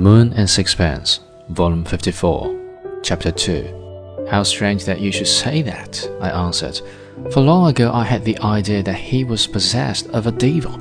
Moon 0.00 0.32
and 0.32 0.48
Sixpence, 0.48 1.20
Volume 1.50 1.84
54, 1.84 3.00
Chapter 3.02 3.30
2. 3.30 4.26
How 4.30 4.42
strange 4.42 4.84
that 4.86 5.00
you 5.00 5.12
should 5.12 5.26
say 5.26 5.60
that, 5.62 6.08
I 6.20 6.30
answered, 6.30 6.80
for 7.30 7.40
long 7.40 7.68
ago 7.68 7.92
I 7.92 8.04
had 8.04 8.24
the 8.24 8.38
idea 8.38 8.82
that 8.82 8.94
he 8.94 9.22
was 9.24 9.46
possessed 9.46 10.08
of 10.08 10.26
a 10.26 10.32
devil. 10.32 10.72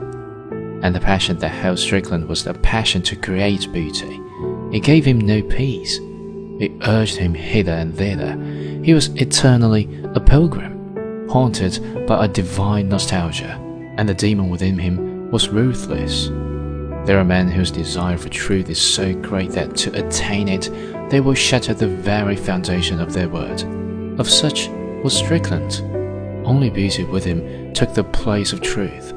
And 0.84 0.96
the 0.96 1.00
passion 1.00 1.38
that 1.40 1.50
held 1.50 1.78
Strickland 1.78 2.28
was 2.28 2.44
the 2.44 2.54
passion 2.54 3.02
to 3.04 3.16
create 3.16 3.72
beauty. 3.74 4.20
It 4.72 4.84
gave 4.84 5.04
him 5.04 5.20
no 5.20 5.44
peace. 5.44 6.00
It 6.60 6.72
urged 6.88 7.18
him 7.18 7.34
hither 7.34 7.74
and 7.74 7.94
thither. 7.96 8.38
He 8.84 8.94
was 8.94 9.10
eternally 9.16 9.90
a 10.16 10.20
pilgrim, 10.20 11.28
haunted 11.28 12.08
by 12.08 12.26
a 12.26 12.30
divine 12.30 12.88
nostalgia, 12.88 13.60
and 13.98 14.08
the 14.08 14.14
demon 14.14 14.50
within 14.50 14.80
him 14.80 15.30
was 15.32 15.50
ruthless. 15.50 16.30
There 17.06 17.18
are 17.18 17.26
men 17.26 17.48
whose 17.48 17.72
desire 17.72 18.18
for 18.18 18.30
truth 18.30 18.70
is 18.70 18.80
so 18.80 19.14
great 19.14 19.52
that 19.52 19.76
to 19.78 20.06
attain 20.06 20.48
it, 20.48 20.70
they 21.10 21.20
will 21.20 21.34
shatter 21.34 21.74
the 21.74 21.88
very 21.88 22.36
foundation 22.36 23.00
of 23.00 23.12
their 23.12 23.28
word. 23.28 23.64
Of 24.20 24.30
such 24.30 24.70
was 25.04 25.18
Strickland. 25.18 25.82
Only 26.46 26.70
beauty 26.70 27.04
with 27.04 27.26
him 27.26 27.74
took 27.74 27.94
the 27.94 28.04
place 28.04 28.54
of 28.54 28.62
truth. 28.62 29.14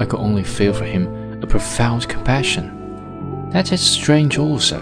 I 0.00 0.04
could 0.04 0.18
only 0.18 0.42
feel 0.42 0.72
for 0.72 0.84
him 0.84 1.40
a 1.42 1.46
profound 1.46 2.08
compassion. 2.08 3.50
That 3.50 3.72
is 3.72 3.80
strange 3.80 4.36
also. 4.36 4.80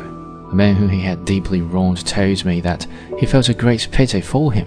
A 0.51 0.55
man 0.55 0.77
whom 0.77 0.89
he 0.89 1.03
had 1.03 1.27
deeply 1.27 1.61
wronged 1.61 2.07
told 2.07 2.45
me 2.47 2.61
that 2.63 2.87
he 3.19 3.27
felt 3.27 3.51
a 3.51 3.55
great 3.55 3.89
pity 3.93 4.23
for 4.23 4.53
him. 4.53 4.67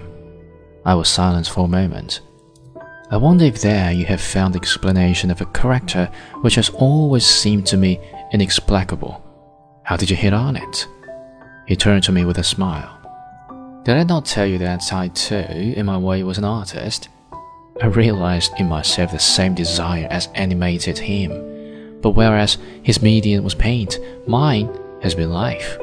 I 0.84 0.94
was 0.94 1.08
silent 1.08 1.48
for 1.48 1.64
a 1.64 1.68
moment. 1.68 2.20
I 3.12 3.16
wonder 3.16 3.44
if 3.44 3.60
there 3.60 3.90
you 3.90 4.06
have 4.06 4.20
found 4.20 4.54
the 4.54 4.60
explanation 4.60 5.32
of 5.32 5.40
a 5.40 5.46
character 5.46 6.08
which 6.42 6.54
has 6.54 6.68
always 6.70 7.26
seemed 7.26 7.66
to 7.66 7.76
me 7.76 7.98
inexplicable. 8.32 9.20
How 9.82 9.96
did 9.96 10.10
you 10.10 10.16
hit 10.16 10.32
on 10.32 10.54
it? 10.54 10.86
He 11.66 11.74
turned 11.74 12.04
to 12.04 12.12
me 12.12 12.24
with 12.24 12.38
a 12.38 12.44
smile. 12.44 12.96
Did 13.82 13.96
I 13.96 14.04
not 14.04 14.26
tell 14.26 14.46
you 14.46 14.58
that 14.58 14.92
I 14.92 15.08
too, 15.08 15.34
in 15.34 15.86
my 15.86 15.98
way, 15.98 16.22
was 16.22 16.38
an 16.38 16.44
artist? 16.44 17.08
I 17.82 17.86
realized 17.86 18.52
in 18.58 18.68
myself 18.68 19.10
the 19.10 19.18
same 19.18 19.56
desire 19.56 20.06
as 20.08 20.28
animated 20.36 20.96
him, 20.96 21.98
but 22.02 22.10
whereas 22.10 22.58
his 22.84 23.02
medium 23.02 23.42
was 23.42 23.56
paint, 23.56 23.98
mine 24.28 24.70
has 25.02 25.16
been 25.16 25.32
life. 25.32 25.76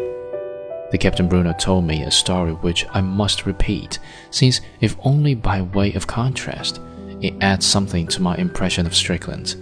The 0.92 0.98
Captain 0.98 1.28
Brunot 1.28 1.60
told 1.60 1.84
me 1.84 2.04
a 2.04 2.12
story 2.12 2.54
which 2.54 2.86
I 2.92 3.02
must 3.02 3.46
repeat, 3.46 4.00
since, 4.30 4.62
if 4.80 4.96
only 5.04 5.36
by 5.36 5.62
way 5.62 5.92
of 5.94 6.08
contrast, 6.08 6.80
it 7.22 7.34
adds 7.42 7.66
something 7.66 8.08
to 8.08 8.22
my 8.22 8.36
impression 8.38 8.86
of 8.86 8.96
Strickland. 8.96 9.56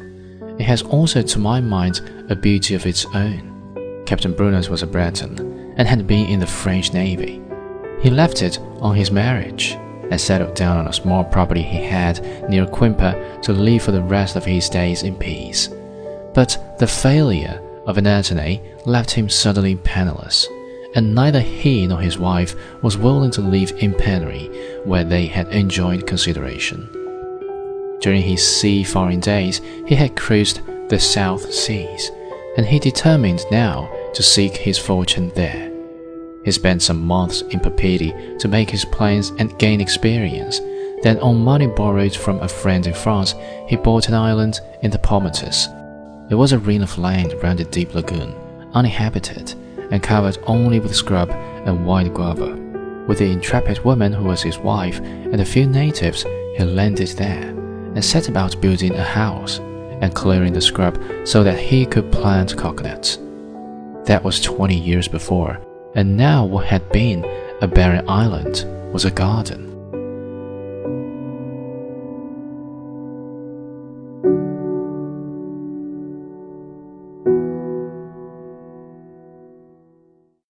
It 0.60 0.64
has 0.64 0.82
also, 0.84 1.22
to 1.22 1.40
my 1.40 1.62
mind, 1.62 2.02
a 2.30 2.36
beauty 2.36 2.76
of 2.76 2.86
its 2.86 3.06
own. 3.14 4.04
Captain 4.06 4.34
Brunos 4.34 4.70
was 4.70 4.84
a 4.84 4.88
Breton 4.88 5.74
and 5.78 5.88
had 5.88 6.08
been 6.08 6.28
in 6.28 6.40
the 6.40 6.48
French 6.48 6.94
Navy. 6.94 7.42
He 8.02 8.10
left 8.10 8.42
it 8.42 8.60
on 8.80 8.96
his 8.96 9.12
marriage 9.12 9.72
and 10.12 10.22
settled 10.22 10.56
down 10.56 10.78
on 10.78 10.88
a 10.88 10.94
small 10.94 11.24
property 11.24 11.62
he 11.62 11.84
had 11.84 12.50
near 12.50 12.66
Quimper 12.66 13.42
to 13.42 13.54
live 13.54 13.82
for 13.84 13.92
the 13.92 14.04
rest 14.04 14.36
of 14.36 14.46
his 14.46 14.70
days 14.70 15.04
in 15.04 15.16
peace. 15.16 15.70
But 16.34 16.78
the 16.80 16.88
failure 16.88 17.62
of 17.86 17.98
an 17.98 18.08
attorney 18.08 18.62
left 18.86 19.12
him 19.12 19.30
suddenly 19.30 19.76
penniless, 19.78 20.48
and 20.94 21.16
neither 21.16 21.40
he 21.40 21.88
nor 21.88 22.00
his 22.00 22.18
wife 22.18 22.56
was 22.82 22.98
willing 22.98 23.32
to 23.32 23.42
live 23.42 23.72
in 23.80 23.94
penury 23.94 24.48
where 24.84 25.04
they 25.04 25.26
had 25.26 25.48
enjoyed 25.50 26.08
consideration. 26.08 27.05
During 28.06 28.22
his 28.22 28.48
seafaring 28.48 29.20
days, 29.20 29.62
he 29.88 29.96
had 29.96 30.16
cruised 30.16 30.62
the 30.90 31.00
South 31.00 31.52
Seas, 31.52 32.12
and 32.56 32.64
he 32.64 32.78
determined 32.78 33.44
now 33.50 33.90
to 34.14 34.22
seek 34.22 34.56
his 34.56 34.78
fortune 34.78 35.32
there. 35.34 35.72
He 36.44 36.52
spent 36.52 36.84
some 36.84 37.04
months 37.04 37.42
in 37.50 37.60
Papeete 37.60 38.38
to 38.38 38.48
make 38.48 38.70
his 38.70 38.86
plans 38.86 39.32
and 39.40 39.58
gain 39.58 39.82
experience. 39.82 40.60
Then, 41.02 41.18
on 41.18 41.44
money 41.44 41.66
borrowed 41.66 42.16
from 42.16 42.40
a 42.42 42.48
friend 42.48 42.86
in 42.86 42.94
France, 42.94 43.34
he 43.68 43.76
bought 43.76 44.08
an 44.08 44.14
island 44.14 44.60
in 44.84 44.92
the 44.92 45.00
Paumotus. 45.00 45.68
It 46.30 46.36
was 46.36 46.52
a 46.52 46.60
ring 46.60 46.84
of 46.84 47.00
land 47.00 47.34
round 47.42 47.60
a 47.60 47.66
deep 47.66 47.96
lagoon, 47.96 48.36
uninhabited, 48.76 49.56
and 49.90 50.04
covered 50.04 50.38
only 50.46 50.80
with 50.80 50.96
scrub 50.96 51.32
and 51.32 51.88
wild 51.88 52.14
guava. 52.14 52.56
With 53.08 53.18
the 53.18 53.32
intrepid 53.32 53.84
woman 53.84 54.14
who 54.14 54.26
was 54.26 54.44
his 54.44 54.60
wife 54.60 55.00
and 55.00 55.42
a 55.42 55.46
few 55.46 55.66
natives, 55.66 56.22
he 56.56 56.64
landed 56.64 57.08
there 57.18 57.65
and 57.96 58.04
set 58.06 58.30
about 58.30 58.62
building 58.62 58.94
a 58.94 59.04
house 59.04 59.60
and 60.02 60.14
clearing 60.14 60.54
the 60.54 60.62
scrub 60.62 61.02
so 61.24 61.44
that 61.44 61.58
he 61.58 61.86
could 61.86 62.12
plant 62.12 62.56
coconuts. 62.58 63.18
That 64.06 64.24
was 64.24 64.42
20 64.42 64.78
years 64.78 65.08
before, 65.08 65.60
and 65.96 66.16
now 66.16 66.46
what 66.46 66.66
had 66.66 66.88
been 66.92 67.26
a 67.62 67.68
barren 67.68 68.08
island 68.08 68.66
was 68.94 69.06
a 69.06 69.12
garden. 69.12 69.65